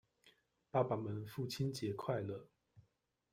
[0.71, 2.45] 爸爸們父親節快樂！